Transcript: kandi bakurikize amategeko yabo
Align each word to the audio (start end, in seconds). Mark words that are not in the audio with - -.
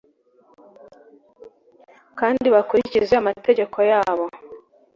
kandi 2.19 2.45
bakurikize 2.55 3.13
amategeko 3.21 3.77
yabo 3.91 4.25